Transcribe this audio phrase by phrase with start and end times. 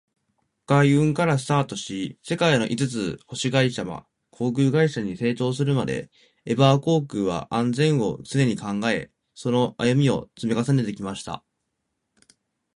[0.65, 4.03] 海運からスタートし、世界の五つ星航
[4.51, 6.09] 空会社に成長するまで、
[6.43, 11.45] エバー航空は「安全」を常に考え、その歩みを積み重ねてきました。